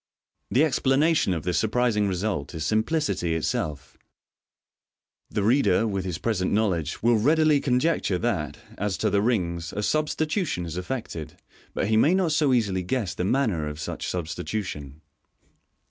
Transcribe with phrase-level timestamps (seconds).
[0.49, 3.99] The explanation of this surprising result is simplicity itself.
[5.29, 5.63] Tha MODERN MAGIC.
[5.63, 9.83] 399 reader, with his present knowledge, will readily conjecture that, as to the rings, a
[9.83, 11.35] subsitution is effected j
[11.75, 15.01] but he may not so easily guess the manner of such substitution.